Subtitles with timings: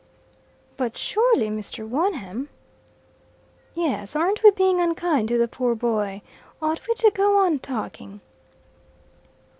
[0.77, 1.87] "But surely Mr.
[1.87, 2.49] Wonham"
[3.75, 6.23] "Yes; aren't we being unkind to the poor boy.
[6.59, 8.19] Ought we to go on talking?"